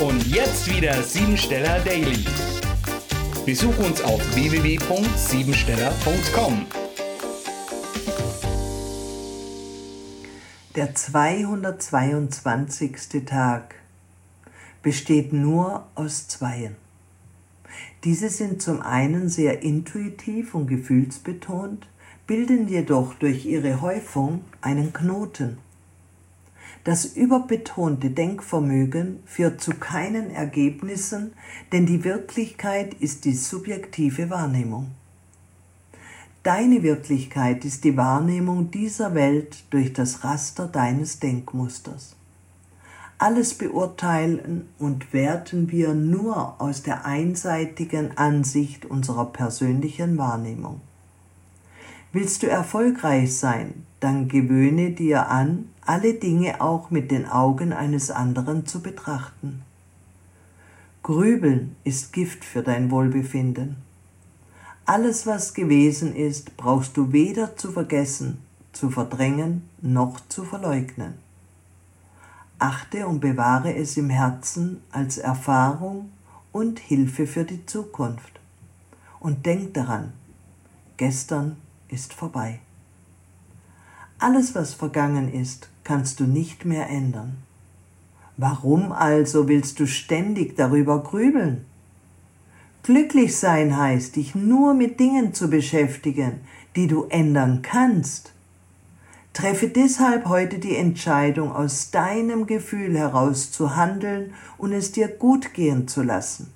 Und 0.00 0.26
jetzt 0.26 0.68
wieder 0.68 1.00
Siebensteller 1.04 1.78
Daily. 1.80 2.24
Besuch 3.46 3.78
uns 3.78 4.02
auf 4.02 4.20
www.siebensteller.com. 4.34 6.66
Der 10.74 10.96
222. 10.96 13.24
Tag 13.24 13.76
besteht 14.82 15.32
nur 15.32 15.86
aus 15.94 16.26
Zweien. 16.26 16.74
Diese 18.02 18.30
sind 18.30 18.62
zum 18.62 18.82
einen 18.82 19.28
sehr 19.28 19.62
intuitiv 19.62 20.56
und 20.56 20.66
gefühlsbetont, 20.66 21.86
bilden 22.26 22.66
jedoch 22.66 23.14
durch 23.14 23.46
ihre 23.46 23.80
Häufung 23.80 24.40
einen 24.60 24.92
Knoten. 24.92 25.58
Das 26.84 27.06
überbetonte 27.06 28.10
Denkvermögen 28.10 29.20
führt 29.24 29.62
zu 29.62 29.72
keinen 29.72 30.30
Ergebnissen, 30.30 31.32
denn 31.72 31.86
die 31.86 32.04
Wirklichkeit 32.04 32.92
ist 32.92 33.24
die 33.24 33.34
subjektive 33.34 34.28
Wahrnehmung. 34.28 34.90
Deine 36.42 36.82
Wirklichkeit 36.82 37.64
ist 37.64 37.84
die 37.84 37.96
Wahrnehmung 37.96 38.70
dieser 38.70 39.14
Welt 39.14 39.64
durch 39.70 39.94
das 39.94 40.24
Raster 40.24 40.66
deines 40.66 41.20
Denkmusters. 41.20 42.16
Alles 43.16 43.54
beurteilen 43.54 44.68
und 44.78 45.14
werten 45.14 45.70
wir 45.70 45.94
nur 45.94 46.60
aus 46.60 46.82
der 46.82 47.06
einseitigen 47.06 48.18
Ansicht 48.18 48.84
unserer 48.84 49.32
persönlichen 49.32 50.18
Wahrnehmung. 50.18 50.82
Willst 52.14 52.44
du 52.44 52.46
erfolgreich 52.46 53.36
sein, 53.36 53.84
dann 53.98 54.28
gewöhne 54.28 54.92
dir 54.92 55.30
an, 55.30 55.68
alle 55.84 56.14
Dinge 56.14 56.60
auch 56.60 56.92
mit 56.92 57.10
den 57.10 57.26
Augen 57.26 57.72
eines 57.72 58.12
anderen 58.12 58.66
zu 58.66 58.82
betrachten. 58.82 59.62
Grübeln 61.02 61.74
ist 61.82 62.12
Gift 62.12 62.44
für 62.44 62.62
dein 62.62 62.92
Wohlbefinden. 62.92 63.78
Alles, 64.86 65.26
was 65.26 65.54
gewesen 65.54 66.14
ist, 66.14 66.56
brauchst 66.56 66.96
du 66.96 67.10
weder 67.10 67.56
zu 67.56 67.72
vergessen, 67.72 68.38
zu 68.72 68.90
verdrängen 68.90 69.68
noch 69.82 70.20
zu 70.28 70.44
verleugnen. 70.44 71.14
Achte 72.60 73.08
und 73.08 73.18
bewahre 73.18 73.74
es 73.74 73.96
im 73.96 74.08
Herzen 74.08 74.80
als 74.92 75.18
Erfahrung 75.18 76.10
und 76.52 76.78
Hilfe 76.78 77.26
für 77.26 77.42
die 77.42 77.66
Zukunft. 77.66 78.38
Und 79.18 79.46
denk 79.46 79.74
daran, 79.74 80.12
gestern 80.96 81.56
ist 81.88 82.12
vorbei. 82.12 82.60
Alles, 84.18 84.54
was 84.54 84.74
vergangen 84.74 85.32
ist, 85.32 85.68
kannst 85.82 86.20
du 86.20 86.24
nicht 86.24 86.64
mehr 86.64 86.88
ändern. 86.88 87.36
Warum 88.36 88.90
also 88.92 89.48
willst 89.48 89.78
du 89.78 89.86
ständig 89.86 90.56
darüber 90.56 91.02
grübeln? 91.02 91.64
Glücklich 92.82 93.36
sein 93.36 93.76
heißt, 93.76 94.16
dich 94.16 94.34
nur 94.34 94.74
mit 94.74 95.00
Dingen 95.00 95.32
zu 95.34 95.48
beschäftigen, 95.48 96.40
die 96.76 96.86
du 96.86 97.04
ändern 97.04 97.62
kannst. 97.62 98.32
Treffe 99.32 99.68
deshalb 99.68 100.26
heute 100.26 100.58
die 100.58 100.76
Entscheidung, 100.76 101.52
aus 101.52 101.90
deinem 101.90 102.46
Gefühl 102.46 102.96
heraus 102.96 103.50
zu 103.50 103.74
handeln 103.74 104.34
und 104.58 104.72
es 104.72 104.92
dir 104.92 105.08
gut 105.08 105.54
gehen 105.54 105.88
zu 105.88 106.02
lassen. 106.02 106.52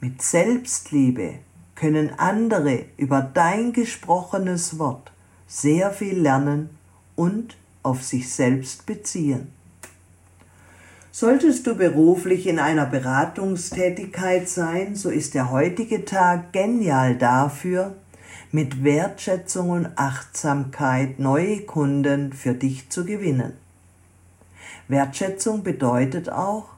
Mit 0.00 0.22
Selbstliebe 0.22 1.34
können 1.76 2.18
andere 2.18 2.86
über 2.96 3.22
dein 3.22 3.72
gesprochenes 3.72 4.78
Wort 4.78 5.12
sehr 5.46 5.92
viel 5.92 6.18
lernen 6.18 6.70
und 7.14 7.56
auf 7.82 8.02
sich 8.02 8.32
selbst 8.32 8.86
beziehen. 8.86 9.52
Solltest 11.12 11.66
du 11.66 11.76
beruflich 11.76 12.46
in 12.46 12.58
einer 12.58 12.84
Beratungstätigkeit 12.84 14.48
sein, 14.48 14.96
so 14.96 15.08
ist 15.08 15.34
der 15.34 15.50
heutige 15.50 16.04
Tag 16.04 16.52
genial 16.52 17.16
dafür, 17.16 17.94
mit 18.52 18.84
Wertschätzung 18.84 19.70
und 19.70 19.88
Achtsamkeit 19.96 21.18
neue 21.18 21.62
Kunden 21.62 22.32
für 22.32 22.54
dich 22.54 22.90
zu 22.90 23.04
gewinnen. 23.04 23.54
Wertschätzung 24.88 25.62
bedeutet 25.62 26.28
auch, 26.28 26.68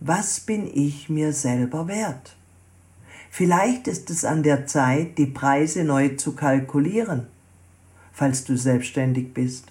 was 0.00 0.40
bin 0.40 0.68
ich 0.72 1.08
mir 1.08 1.32
selber 1.32 1.86
wert? 1.86 2.36
Vielleicht 3.34 3.88
ist 3.88 4.10
es 4.10 4.24
an 4.24 4.44
der 4.44 4.66
Zeit, 4.68 5.18
die 5.18 5.26
Preise 5.26 5.82
neu 5.82 6.10
zu 6.10 6.36
kalkulieren 6.36 7.26
falls 8.12 8.44
du 8.44 8.56
selbstständig 8.56 9.34
bist. 9.34 9.66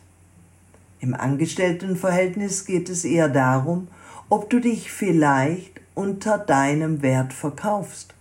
Im 1.00 1.14
Angestelltenverhältnis 1.14 2.66
geht 2.66 2.90
es 2.90 3.06
eher 3.06 3.30
darum, 3.30 3.88
ob 4.30 4.50
du 4.50 4.60
dich 4.60 4.92
vielleicht 4.92 5.80
unter 5.94 6.38
deinem 6.38 7.02
Wert 7.02 7.34
verkaufst, 7.34 8.14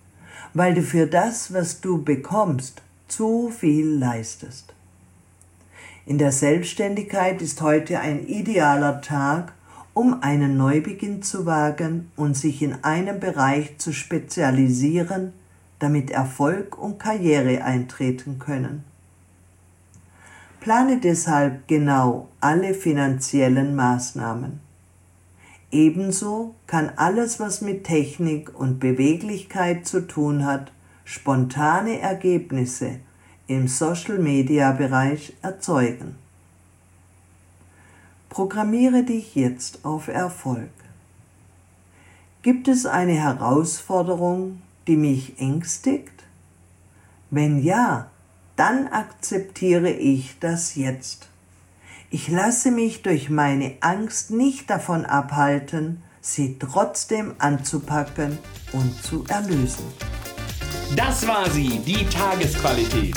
weil 0.54 0.74
du 0.74 0.82
für 0.82 1.06
das, 1.06 1.52
was 1.52 1.80
du 1.80 2.02
bekommst, 2.02 2.82
zu 3.08 3.50
viel 3.50 3.86
leistest. 3.86 4.74
In 6.06 6.18
der 6.18 6.32
Selbstständigkeit 6.32 7.42
ist 7.42 7.60
heute 7.60 8.00
ein 8.00 8.26
idealer 8.26 9.00
Tag, 9.00 9.52
um 9.94 10.22
einen 10.22 10.56
Neubeginn 10.56 11.22
zu 11.22 11.46
wagen 11.46 12.10
und 12.16 12.36
sich 12.36 12.62
in 12.62 12.84
einem 12.84 13.20
Bereich 13.20 13.78
zu 13.78 13.92
spezialisieren, 13.92 15.32
damit 15.78 16.10
Erfolg 16.10 16.78
und 16.78 16.98
Karriere 16.98 17.64
eintreten 17.64 18.38
können. 18.38 18.84
Plane 20.60 21.00
deshalb 21.00 21.66
genau 21.68 22.28
alle 22.40 22.74
finanziellen 22.74 23.74
Maßnahmen. 23.74 24.60
Ebenso 25.72 26.54
kann 26.66 26.92
alles, 26.96 27.40
was 27.40 27.60
mit 27.60 27.84
Technik 27.84 28.58
und 28.58 28.78
Beweglichkeit 28.80 29.86
zu 29.86 30.06
tun 30.06 30.44
hat, 30.44 30.72
spontane 31.04 32.00
Ergebnisse 32.00 33.00
im 33.46 33.68
Social-Media-Bereich 33.68 35.34
erzeugen. 35.42 36.16
Programmiere 38.30 39.02
dich 39.02 39.34
jetzt 39.34 39.84
auf 39.84 40.06
Erfolg. 40.06 40.70
Gibt 42.42 42.68
es 42.68 42.86
eine 42.86 43.14
Herausforderung, 43.14 44.62
die 44.86 44.96
mich 44.96 45.40
ängstigt? 45.40 46.12
Wenn 47.30 47.60
ja, 47.62 48.08
dann 48.54 48.86
akzeptiere 48.86 49.90
ich 49.90 50.38
das 50.38 50.76
jetzt. 50.76 51.28
Ich 52.10 52.28
lasse 52.28 52.70
mich 52.70 53.02
durch 53.02 53.30
meine 53.30 53.74
Angst 53.80 54.30
nicht 54.30 54.70
davon 54.70 55.04
abhalten, 55.04 56.00
sie 56.20 56.56
trotzdem 56.56 57.34
anzupacken 57.38 58.38
und 58.72 59.02
zu 59.02 59.24
erlösen. 59.28 59.84
Das 60.94 61.26
war 61.26 61.50
sie, 61.50 61.80
die 61.80 62.06
Tagesqualität. 62.06 63.16